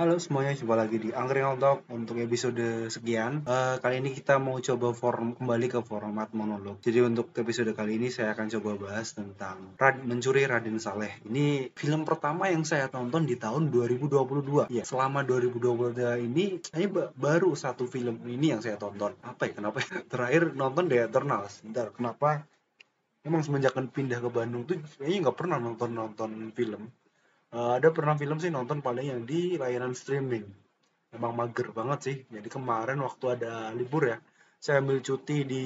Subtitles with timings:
[0.00, 3.44] Halo semuanya, jumpa lagi di Angkringan Talk untuk episode sekian.
[3.44, 6.80] Uh, kali ini kita mau coba form kembali ke format monolog.
[6.80, 11.20] Jadi untuk episode kali ini saya akan coba bahas tentang Rad Mencuri Raden Saleh.
[11.28, 14.72] Ini film pertama yang saya tonton di tahun 2022.
[14.72, 15.92] Ya, selama 2022
[16.32, 19.12] ini saya baru satu film ini yang saya tonton.
[19.20, 19.60] Apa ya?
[19.60, 19.84] Kenapa?
[19.84, 20.00] Ya?
[20.16, 21.60] Terakhir nonton The Eternals.
[21.60, 22.48] Bentar, kenapa?
[23.20, 26.88] Emang semenjak pindah ke Bandung tuh kayaknya nggak pernah nonton nonton film
[27.54, 30.46] uh, ada pernah film sih nonton paling yang di layanan streaming.
[31.10, 32.16] Emang mager banget sih.
[32.30, 34.18] Jadi kemarin waktu ada libur ya
[34.60, 35.64] saya ambil cuti di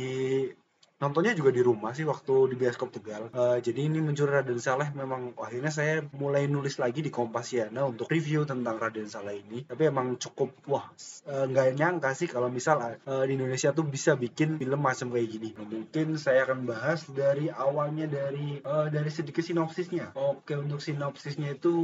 [1.04, 3.28] nontonnya juga di rumah sih waktu di bioskop Tegal.
[3.36, 8.08] Uh, jadi ini mencuri Raden Saleh memang akhirnya saya mulai nulis lagi di Kompasiana untuk
[8.08, 9.68] review tentang Raden Saleh ini.
[9.68, 10.88] Tapi emang cukup wah
[11.28, 15.12] eh, nggak uh, nyangka sih kalau misal uh, di Indonesia tuh bisa bikin film macam
[15.12, 15.48] kayak gini.
[15.52, 20.16] Nah, mungkin saya akan bahas dari awalnya dari uh, dari sedikit sinopsisnya.
[20.16, 21.74] Oke untuk sinopsisnya itu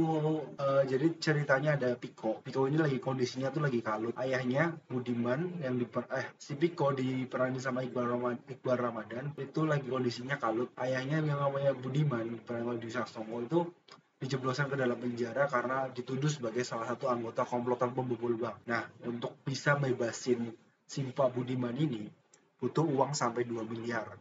[0.57, 2.41] uh, jadi ceritanya ada Piko.
[2.41, 4.17] Piko ini lagi kondisinya tuh lagi kalut.
[4.17, 5.85] Ayahnya Budiman yang di
[6.15, 11.19] eh si Piko diperani sama Iqbal Ramadan, Iqbal Ramadan Ramadan itu lagi kondisinya kalut ayahnya
[11.19, 13.59] yang namanya Budiman Pranama di Sasongo itu
[14.23, 18.63] dijebloskan ke dalam penjara karena dituduh sebagai salah satu anggota komplotan pembobol bank.
[18.71, 20.55] Nah, untuk bisa mebebasin
[20.87, 22.07] si Pak Budiman ini
[22.55, 24.15] butuh uang sampai 2 miliar.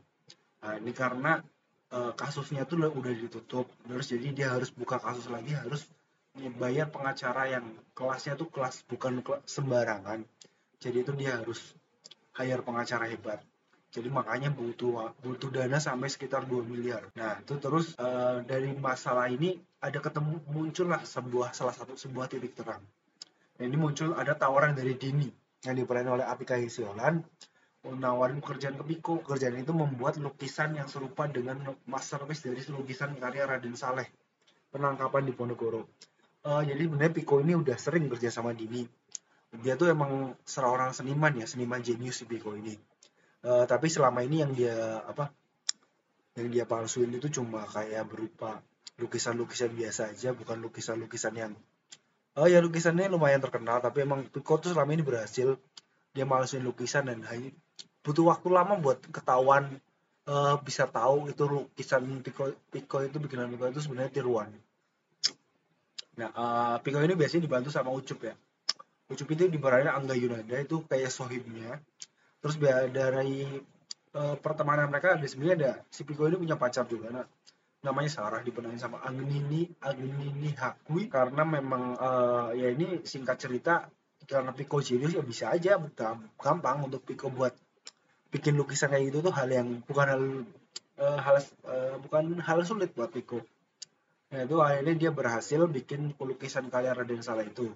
[0.67, 1.39] Nah, ini karena
[1.87, 5.87] e, kasusnya tuh udah ditutup, terus jadi dia harus buka kasus lagi, harus
[6.59, 10.27] bayar pengacara yang kelasnya tuh kelas bukan sembarangan.
[10.83, 11.79] Jadi itu dia harus
[12.35, 13.39] hire pengacara hebat
[13.91, 17.11] jadi makanya butuh butuh dana sampai sekitar 2 miliar.
[17.19, 22.55] Nah, itu terus uh, dari masalah ini ada ketemu muncullah sebuah salah satu sebuah titik
[22.55, 22.79] terang.
[23.59, 25.27] Nah, ini muncul ada tawaran dari Dini
[25.67, 27.19] yang diperanin oleh Atika Hisiolan
[27.83, 29.27] menawarin pekerjaan ke Piko.
[29.27, 31.59] Pekerjaan itu membuat lukisan yang serupa dengan
[31.91, 34.07] masterpiece dari lukisan karya Raden Saleh
[34.71, 35.91] penangkapan di Ponegoro.
[36.47, 38.87] Uh, jadi sebenarnya Piko ini udah sering kerja sama Dini.
[39.51, 42.79] Dia tuh emang seorang seniman ya, seniman jenius si Piko ini
[43.45, 45.33] uh, tapi selama ini yang dia apa
[46.39, 48.63] yang dia palsuin itu cuma kayak berupa
[49.01, 51.53] lukisan-lukisan biasa aja bukan lukisan-lukisan yang
[52.39, 55.59] oh ya lukisannya lumayan terkenal tapi emang Pico tuh selama ini berhasil.
[56.11, 57.55] Dia palsuin lukisan dan hanya
[58.03, 59.79] butuh waktu lama buat ketahuan
[60.27, 64.51] uh, bisa tahu itu lukisan Pico, Pico itu bikinan Pico itu sebenarnya tiruan
[66.19, 68.35] nah uh, Pico ini biasanya dibantu sama Ucup ya.
[69.09, 71.81] Ucup itu diberanin Angga Yunanda itu kayak sohibnya
[72.41, 72.57] terus
[72.91, 73.45] dari
[74.17, 77.27] uh, pertemanan mereka ada sebenarnya ada si Piko ini punya pacar juga nah
[77.81, 81.09] namanya Sarah dipenuhi sama Agnini Agnini Hakui.
[81.09, 83.89] Karena memang uh, ya ini singkat cerita
[84.29, 85.81] karena Piko serius ya bisa aja
[86.37, 87.57] gampang untuk Piko buat
[88.31, 90.23] bikin lukisan kayak gitu tuh hal yang bukan hal
[91.03, 91.37] uh, hal
[91.67, 93.43] uh, bukan hal sulit buat Piko
[94.31, 97.75] Nah itu akhirnya dia berhasil bikin lukisan karya Raden Saleh itu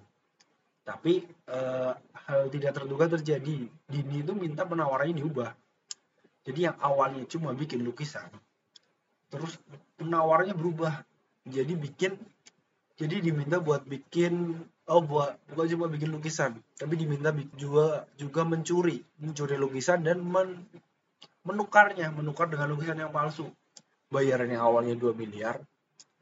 [0.85, 1.97] tapi uh,
[2.29, 3.65] hal tidak terduga terjadi.
[3.89, 5.51] Dini itu minta penawarannya diubah.
[6.45, 8.29] Jadi yang awalnya cuma bikin lukisan
[9.33, 9.57] terus
[9.97, 11.03] penawarannya berubah.
[11.45, 12.15] Jadi bikin
[12.95, 14.55] jadi diminta buat bikin
[14.87, 20.63] oh buat bukan cuma bikin lukisan tapi diminta juga juga mencuri mencuri lukisan dan men,
[21.43, 23.49] menukarnya menukar dengan lukisan yang palsu.
[24.09, 25.59] Bayaran yang awalnya 2 miliar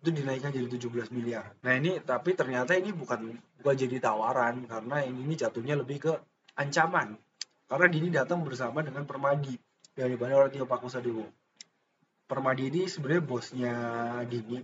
[0.04, 1.56] itu dinaikkan jadi 17 miliar.
[1.64, 6.14] Nah ini tapi ternyata ini bukan bukan jadi tawaran karena ini, jatuhnya lebih ke
[6.60, 7.16] ancaman.
[7.72, 9.56] Karena Dini datang bersama dengan Permadi
[9.96, 11.24] dibantu oleh Tio Pakusadewo.
[12.28, 13.76] Permadi ini sebenarnya bosnya
[14.28, 14.60] Dini.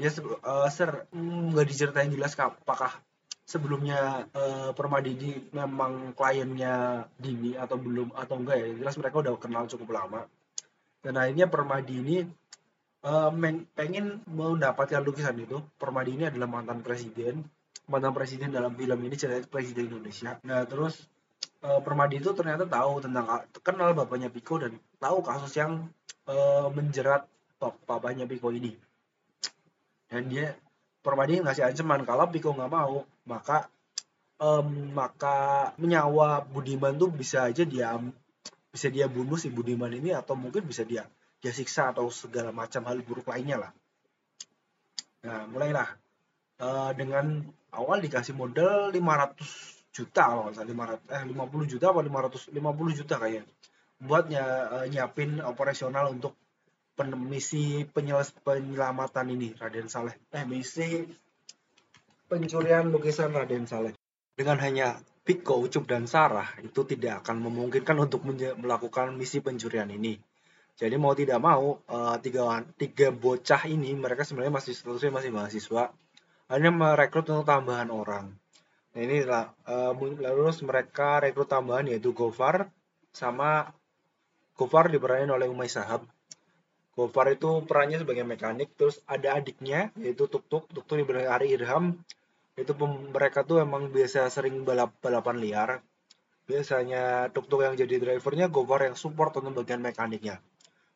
[0.00, 2.96] Dia uh, ser hmm, nggak diceritain jelas apakah
[3.44, 8.68] sebelumnya uh, Permadi ini memang kliennya Dini atau belum atau enggak ya.
[8.80, 10.24] Jelas mereka udah kenal cukup lama.
[11.04, 12.24] Dan akhirnya Permadi ini
[13.04, 13.30] uh,
[13.76, 15.60] pengen mendapatkan lukisan itu.
[15.76, 17.44] Permadi ini adalah mantan presiden.
[17.84, 20.40] Mantan presiden dalam film ini cerita presiden Indonesia.
[20.48, 21.04] Nah terus
[21.60, 25.92] uh, Permadi itu ternyata tahu tentang kenal bapaknya Piko dan tahu kasus yang
[26.24, 27.28] uh, menjerat
[27.60, 28.72] bapaknya Piko ini.
[30.08, 30.56] Dan dia
[31.04, 33.68] Permadi ngasih ancaman kalau Piko nggak mau maka
[34.40, 37.92] um, maka menyawa Budiman tuh bisa aja dia
[38.72, 41.04] bisa dia bunuh si Budiman ini atau mungkin bisa dia
[41.44, 43.72] dia siksa atau segala macam hal buruk lainnya lah.
[45.28, 45.88] Nah mulailah
[46.64, 47.44] uh, dengan
[47.76, 52.98] awal dikasih modal 500 juta kalau nggak salah 500 eh 50 juta apa 500 50
[53.04, 53.44] juta kayaknya
[54.00, 56.32] buatnya uh, nyiapin operasional untuk
[57.04, 60.14] misi penyeles penyelamatan ini Raden Saleh.
[60.30, 61.04] Eh misi
[62.30, 63.92] pencurian lukisan Raden Saleh.
[64.34, 68.28] Dengan hanya Piko, Ucup, dan Sarah itu tidak akan memungkinkan untuk
[68.60, 70.20] melakukan misi pencurian ini.
[70.74, 75.94] Jadi mau tidak mau uh, tiga tiga bocah ini mereka sebenarnya masih statusnya masih mahasiswa,
[76.50, 78.34] hanya merekrut untuk tambahan orang.
[78.90, 82.74] Nah inilah uh, lalu mereka rekrut tambahan yaitu Gofar
[83.14, 83.70] sama
[84.58, 86.10] Gofar diperanin oleh Umay Sahab.
[86.98, 91.54] Gofar itu perannya sebagai mekanik, terus ada adiknya yaitu Tuk Tuk, Tuk Tuk diberi Ari
[91.54, 92.02] Irham,
[92.58, 92.74] itu
[93.14, 95.70] mereka tuh emang biasa sering balap balapan liar.
[96.44, 100.42] Biasanya tuk-tuk yang jadi drivernya Gofar yang support untuk bagian mekaniknya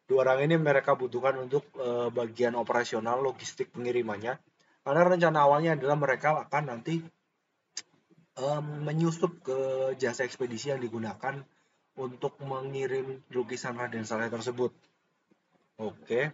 [0.08, 4.40] dua orang ini mereka butuhkan untuk uh, bagian operasional logistik pengirimannya.
[4.80, 7.04] Karena rencana awalnya adalah mereka akan nanti
[8.40, 9.58] um, menyusup ke
[10.00, 11.44] jasa ekspedisi yang digunakan
[12.00, 14.72] untuk mengirim lukisan Raden Saleh tersebut.
[15.76, 16.32] Oke.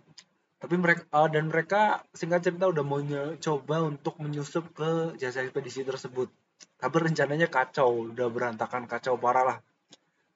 [0.62, 3.02] Tapi mereka uh, dan mereka singkat cerita udah mau
[3.42, 6.30] coba untuk menyusup ke jasa ekspedisi tersebut.
[6.78, 9.58] Tapi rencananya kacau udah berantakan kacau parah lah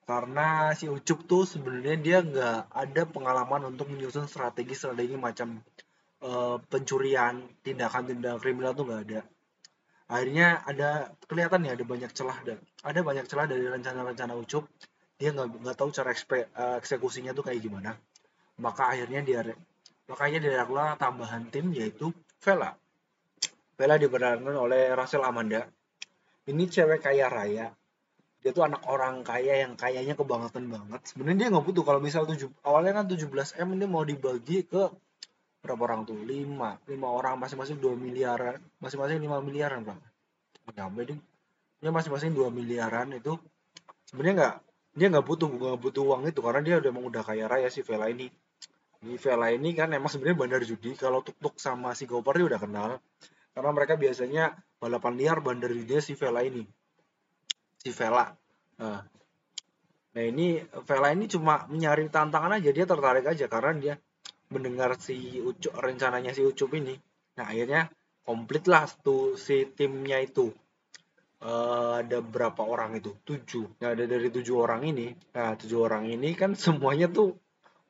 [0.09, 5.61] karena si Ucup tuh sebenarnya dia nggak ada pengalaman untuk menyusun strategi-strategi macam
[6.25, 9.21] uh, pencurian tindakan-tindakan kriminal tuh nggak ada
[10.09, 14.65] akhirnya ada kelihatan ya ada banyak celah dan ada banyak celah dari rencana-rencana Ucup
[15.21, 17.93] dia nggak nggak tahu cara ekspe, uh, eksekusinya tuh kayak gimana
[18.57, 19.41] maka akhirnya dia
[20.09, 22.11] Makanya dilakukan tambahan tim yaitu
[22.41, 22.73] Vela.
[23.77, 25.69] Vela diperankan oleh Rachel Amanda.
[26.49, 27.69] Ini cewek kaya raya.
[28.39, 31.01] Dia tuh anak orang kaya yang kayanya kebangetan banget.
[31.11, 34.89] Sebenarnya dia nggak butuh kalau misal tujuh awalnya kan 17 m ini mau dibagi ke
[35.59, 36.17] berapa orang tuh?
[36.23, 36.87] 5.
[36.87, 38.63] 5 orang masing-masing 2 miliaran.
[38.79, 39.99] Masing-masing 5 miliaran, Bang.
[40.71, 41.19] Nyampe deh.
[41.83, 43.35] Dia masing-masing 2 miliaran itu
[44.09, 44.55] sebenarnya nggak
[44.99, 47.85] dia nggak butuh nggak butuh uang itu karena dia udah emang udah kaya raya si
[47.85, 48.27] Vela ini
[48.99, 52.51] di Vela ini kan emang sebenarnya bandar judi kalau Tuk Tuk sama si Gopar dia
[52.51, 52.91] udah kenal
[53.53, 56.67] karena mereka biasanya balapan liar bandar judi si Vela ini
[57.79, 58.27] si Vela.
[58.83, 59.01] Nah,
[60.13, 63.95] nah ini Vela ini cuma mencari tantangan aja dia tertarik aja karena dia
[64.51, 66.99] mendengar si Ucup rencananya si Ucup ini.
[67.39, 67.87] Nah akhirnya
[68.27, 70.51] komplit lah tuh si timnya itu.
[71.39, 73.15] Uh, ada berapa orang itu?
[73.23, 73.79] Tujuh.
[73.79, 75.15] Nah ada dari tujuh orang ini.
[75.39, 77.39] Nah tujuh orang ini kan semuanya tuh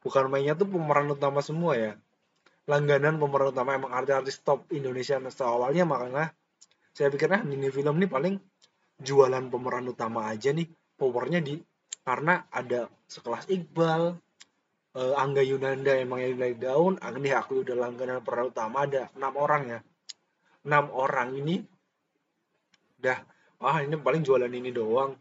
[0.04, 1.92] bukan mainnya tuh pemeran utama semua ya.
[2.68, 6.36] Langganan pemeran utama emang artis-artis top Indonesia nah, awalnya makanya
[6.92, 8.34] saya pikirnya ini film ini paling
[8.98, 10.66] jualan pemeran utama aja nih
[10.98, 11.58] powernya di
[12.02, 14.16] karena ada sekelas Iqbal
[14.98, 19.34] uh, Angga Yunanda emang yang naik daun Agni aku udah langganan pemeran utama ada enam
[19.38, 19.80] orang ya.
[20.66, 21.62] Enam orang ini
[22.98, 23.18] udah
[23.62, 25.14] wah ini paling jualan ini doang.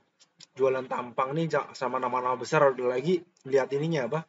[0.57, 4.19] Jualan tampang nih sama nama-nama besar udah lagi lihat ininya apa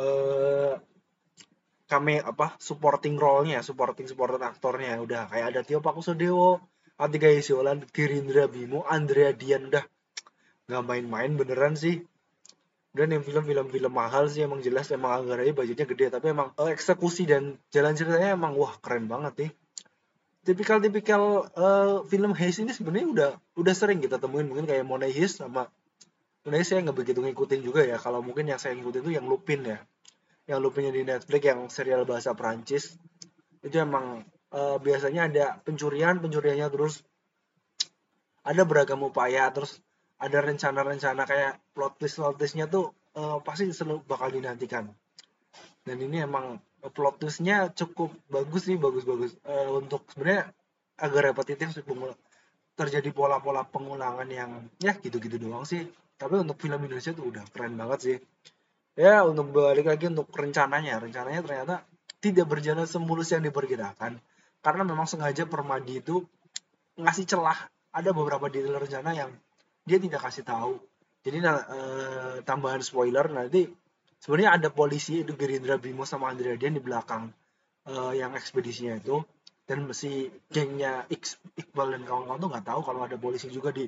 [0.00, 0.74] eh
[1.90, 6.62] kami apa supporting role-nya, supporting supporting aktornya udah kayak ada Tio Pakusadewo,
[7.00, 9.80] Atika Yosiolan, Girindra Bimo, Andrea Dian udah
[10.68, 12.04] nggak main-main beneran sih.
[12.92, 14.92] Dan yang film-film film mahal sih emang jelas.
[14.92, 19.48] Emang anggarannya budgetnya gede tapi emang uh, eksekusi dan jalan ceritanya emang wah keren banget
[19.48, 19.50] nih.
[20.44, 24.44] Tipikal-tipikal uh, film heist ini sebenarnya udah udah sering kita temuin.
[24.50, 25.72] Mungkin kayak Money Heist sama
[26.42, 27.96] sebenarnya saya nggak begitu ngikutin juga ya.
[27.96, 29.78] Kalau mungkin yang saya ngikutin itu yang Lupin ya.
[30.50, 32.98] Yang Lupinnya di Netflix yang serial bahasa Perancis.
[33.62, 37.02] Itu emang uh, biasanya ada pencurian pencuriannya terus
[38.42, 39.78] ada beragam upaya terus
[40.20, 44.92] ada rencana-rencana kayak plot twist plot twistnya tuh uh, pasti selalu bakal dinantikan.
[45.80, 46.60] Dan ini emang
[46.92, 49.40] plot twistnya cukup bagus sih bagus-bagus.
[49.48, 50.52] Uh, untuk sebenarnya
[51.00, 51.84] agak repetitif sih
[52.76, 55.88] terjadi pola-pola pengulangan yang ya gitu-gitu doang sih.
[56.20, 58.16] Tapi untuk film Indonesia tuh udah keren banget sih.
[59.00, 61.00] Ya untuk balik lagi untuk rencananya.
[61.00, 61.74] Rencananya ternyata
[62.20, 64.20] tidak berjalan semulus yang diperkirakan
[64.60, 66.24] karena memang sengaja Permadi itu
[67.00, 67.58] ngasih celah.
[67.90, 69.34] Ada beberapa detail rencana yang
[69.82, 70.78] dia tidak kasih tahu.
[71.20, 73.66] Jadi eh, tambahan spoiler nanti
[74.22, 77.32] sebenarnya ada polisi itu Gerindra Bimo sama Andrea Dian di belakang
[77.90, 79.18] eh, yang ekspedisinya itu.
[79.66, 83.86] Dan si gengnya Iqbal dan kawan-kawan tuh nggak tahu kalau ada polisi juga di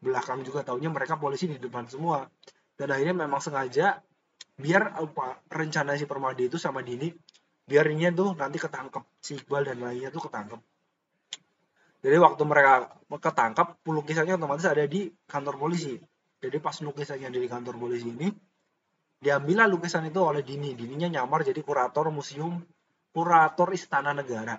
[0.00, 0.64] belakang juga.
[0.64, 2.28] Taunya mereka polisi di depan semua.
[2.76, 4.00] Dan akhirnya memang sengaja
[4.60, 7.08] biar apa rencana si Permadi itu sama Dini
[7.70, 9.22] biar ini tuh nanti ketangkep.
[9.22, 10.58] Si Iqbal dan lainnya tuh ketangkep.
[12.02, 15.94] Jadi waktu mereka ketangkap lukisannya otomatis ada di kantor polisi.
[16.42, 18.26] Jadi pas lukisannya di kantor polisi ini
[19.22, 20.74] diambillah lukisan itu oleh Dini.
[20.74, 22.58] Dininya nyamar jadi kurator museum
[23.14, 24.58] kurator istana negara.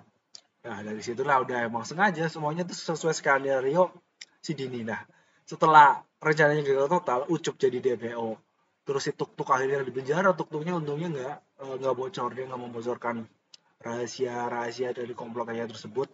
[0.62, 3.92] Nah dari situlah udah emang sengaja semuanya tuh sesuai skenario
[4.40, 4.86] si Dini.
[4.86, 5.02] Nah
[5.44, 8.38] setelah rencananya gagal total ucup jadi DPO
[8.82, 12.62] terus si tuk tuk akhirnya di penjara tuk tuknya untungnya nggak nggak bocor dia nggak
[12.62, 13.26] membocorkan
[13.82, 16.10] rahasia rahasia dari komplotnya tersebut.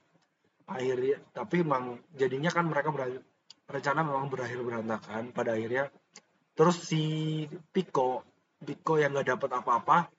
[0.69, 3.25] Akhirnya tapi emang jadinya kan mereka berakhir
[3.69, 5.33] rencana memang berakhir berantakan.
[5.33, 5.89] Pada akhirnya
[6.53, 8.25] terus si Piko
[8.59, 10.11] Piko yang nggak dapat apa-apa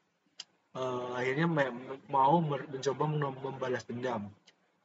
[0.75, 1.47] uh, akhirnya
[2.07, 4.31] mau mencoba membalas dendam.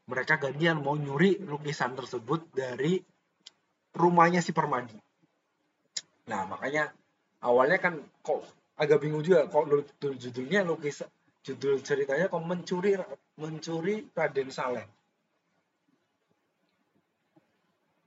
[0.04, 3.00] Mereka gantian mau nyuri lukisan tersebut dari
[3.96, 4.98] rumahnya si Permadi.
[6.28, 6.92] Nah makanya
[7.40, 8.44] awalnya kan kok
[8.78, 11.06] agak bingung juga kok judulnya lukisan
[11.44, 12.98] judul ceritanya kok mencuri
[13.38, 14.86] mencuri Raden Saleh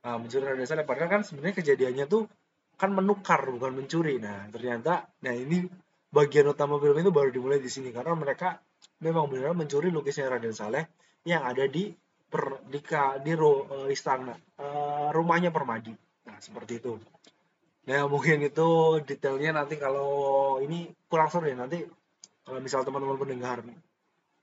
[0.07, 2.31] Nah, mencuri Raden Saleh padahal kan sebenarnya kejadiannya tuh
[2.79, 4.23] kan menukar bukan mencuri.
[4.23, 5.67] Nah, ternyata nah ini
[6.07, 8.55] bagian utama film itu baru dimulai di sini karena mereka
[9.03, 10.87] memang benar mencuri lukisan Raden Saleh
[11.27, 11.91] yang ada di
[12.27, 12.79] per, di,
[13.19, 14.31] di ro, uh, istana
[14.63, 15.91] uh, rumahnya Permadi.
[16.23, 16.95] Nah, seperti itu.
[17.87, 21.55] Nah, mungkin itu detailnya nanti kalau ini kurang seru ya.
[21.55, 21.87] Nanti
[22.43, 23.63] kalau misal teman-teman pendengar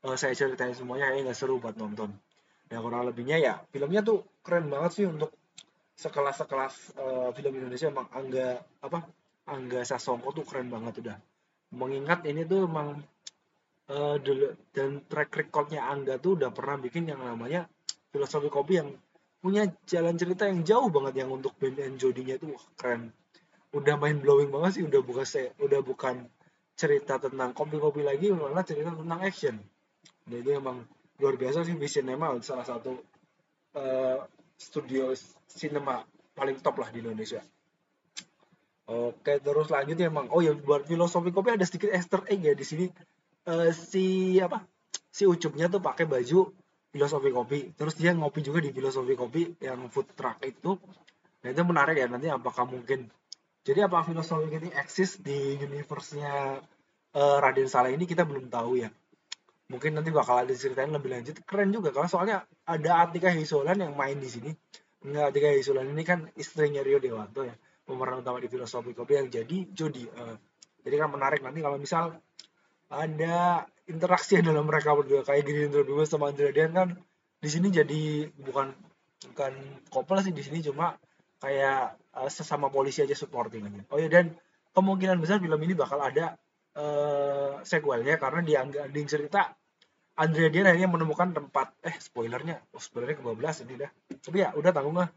[0.04, 2.08] uh, saya ceritain semuanya kayaknya nggak seru buat nonton.
[2.72, 5.28] Nah, kurang lebihnya ya filmnya tuh keren banget sih untuk
[6.00, 7.92] sekelas-sekelas uh, film Indonesia.
[7.92, 9.04] Emang Angga apa
[9.44, 11.16] Angga Sasongko tuh keren banget udah.
[11.76, 12.96] Mengingat ini tuh emang
[13.92, 14.16] uh,
[14.72, 17.68] dan track recordnya Angga tuh udah pernah bikin yang namanya
[18.08, 18.88] filosofi kopi yang
[19.44, 23.12] punya jalan cerita yang jauh banget yang untuk band and Jodinya itu wah, keren
[23.74, 25.26] udah main blowing banget sih udah bukan
[25.58, 26.30] udah bukan
[26.74, 29.58] cerita tentang kopi-kopi lagi malah cerita tentang action.
[30.26, 30.86] Jadi emang
[31.18, 32.98] luar biasa sih Vision Cinema salah satu
[33.78, 34.18] uh,
[34.58, 35.14] studio
[35.46, 36.02] cinema
[36.34, 37.42] paling top lah di Indonesia.
[38.84, 42.66] Oke, terus lanjutnya emang oh ya buat filosofi kopi ada sedikit Easter egg ya di
[42.66, 42.86] sini
[43.48, 44.60] uh, si apa
[45.08, 46.52] si ucupnya tuh pakai baju
[46.92, 47.58] filosofi kopi.
[47.74, 50.76] Terus dia ngopi juga di filosofi kopi yang food truck itu.
[51.42, 53.08] Nah itu menarik ya nanti apakah mungkin
[53.64, 56.60] jadi apa filosofi ini eksis di universe-nya
[57.16, 58.92] uh, Raden Saleh ini kita belum tahu ya.
[59.72, 61.40] Mungkin nanti bakal ada ceritain lebih lanjut.
[61.48, 62.36] Keren juga karena soalnya
[62.68, 64.52] ada Atika Hisolan yang main di sini.
[65.00, 69.28] Enggak, Atika Hisolan ini kan istrinya Rio Dewanto ya pemeran utama di filosofi kopi yang
[69.28, 70.36] jadi Jody uh,
[70.84, 72.16] jadi kan menarik nanti kalau misal
[72.88, 76.88] ada interaksi dalam mereka berdua kayak gini Bima sama Andrea Dian kan
[77.40, 78.72] di sini jadi bukan
[79.32, 79.52] bukan
[79.92, 80.96] couple sih di sini cuma
[81.44, 83.82] kayak uh, sesama polisi aja supporting aja.
[83.90, 84.34] Oh ya dan
[84.74, 86.34] kemungkinan besar film ini bakal ada
[86.74, 89.54] uh, sequelnya karena di ending cerita
[90.14, 93.90] Andrea Dian akhirnya menemukan tempat eh spoilernya oh, spoilernya ke-12 ini dah
[94.22, 95.10] tapi ya udah tanggung lah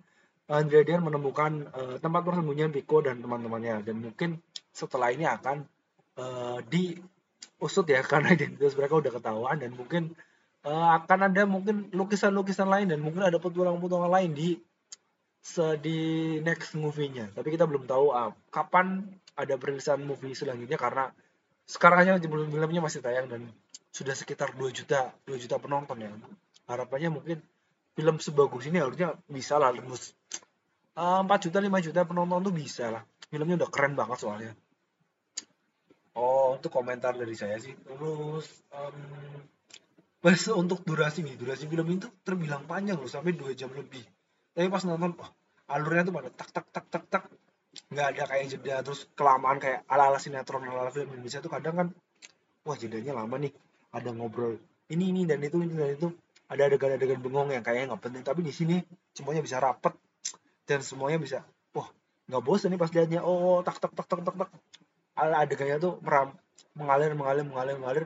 [0.50, 4.42] Andrea Dian menemukan uh, tempat persembunyian Pico dan teman-temannya dan mungkin
[4.74, 5.66] setelah ini akan
[6.18, 10.18] uh, diusut ya karena identitas mereka udah ketahuan dan mungkin
[10.66, 14.50] uh, akan ada mungkin lukisan-lukisan lain dan mungkin ada petualangan-petualangan lain di
[15.80, 16.00] di
[16.44, 17.32] next movie-nya.
[17.32, 21.14] Tapi kita belum tahu uh, kapan ada perilisan movie selanjutnya karena
[21.68, 23.42] sekarang aja filmnya masih tayang dan
[23.92, 26.12] sudah sekitar 2 juta 2 juta penonton ya.
[26.68, 27.38] Harapannya mungkin
[27.96, 30.14] film sebagus ini harusnya bisa lah tembus
[31.00, 33.04] uh, 4 juta 5 juta penonton tuh bisa lah.
[33.28, 34.52] Filmnya udah keren banget soalnya.
[36.18, 37.78] Oh untuk komentar dari saya sih.
[37.78, 38.98] Terus um,
[40.60, 44.04] untuk durasi nih durasi film itu terbilang panjang loh sampai 2 jam lebih
[44.58, 45.30] tapi pas nonton oh,
[45.70, 47.24] alurnya tuh pada tak tak tak tak tak.
[47.94, 51.54] Nggak ada kayak jeda terus kelamaan kayak ala ala sinetron ala ala film Indonesia tuh
[51.54, 51.88] kadang kan
[52.66, 53.54] wah jedanya lama nih
[53.94, 54.58] ada ngobrol
[54.90, 56.10] ini ini dan itu ini dan itu.
[56.50, 58.82] Ada adegan-adegan bengong yang kayaknya nggak penting tapi di sini
[59.14, 59.94] semuanya bisa rapet
[60.66, 61.46] dan semuanya bisa
[61.78, 61.94] wah
[62.26, 63.22] nggak bosan nih pas liatnya.
[63.22, 64.50] Oh tak tak tak tak tak tak.
[65.22, 66.34] Ala adegannya tuh meram
[66.74, 68.06] mengalir mengalir mengalir mengalir.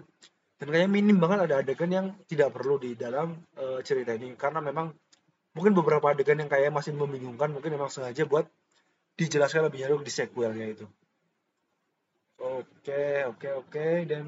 [0.60, 4.60] Dan kayaknya minim banget ada adegan yang tidak perlu di dalam uh, cerita ini karena
[4.60, 4.92] memang
[5.52, 8.48] mungkin beberapa adegan yang kayak masih membingungkan mungkin memang sengaja buat
[9.20, 10.86] dijelaskan lebih jauh di sequelnya itu.
[12.42, 14.26] Oke oke oke dan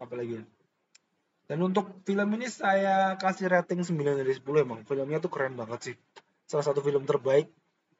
[0.00, 0.44] apa lagi ya?
[1.44, 5.92] Dan untuk film ini saya kasih rating 9 dari 10 emang filmnya tuh keren banget
[5.92, 5.96] sih.
[6.48, 7.52] Salah satu film terbaik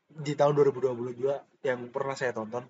[0.09, 2.65] di tahun 2022 yang pernah saya tonton.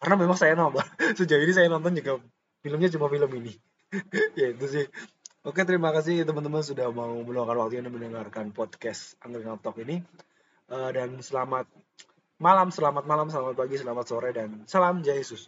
[0.00, 0.80] Karena memang saya nonton.
[1.18, 2.16] Sejauh ini saya nonton juga
[2.64, 3.52] filmnya cuma film ini.
[4.36, 4.84] Ya itu sih
[5.46, 10.02] oke terima kasih teman-teman sudah mau meluangkan waktu waktunya mendengarkan podcast Angkringan Talk ini
[10.74, 11.70] uh, dan selamat
[12.36, 15.40] malam, selamat malam, selamat pagi, selamat sore, dan salam Yesus.